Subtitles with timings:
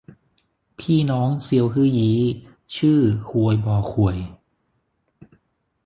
[0.79, 2.19] พี่น้องเซียวฮื่อยี้
[2.75, 4.17] ชื่อฮวยบ่อข่วย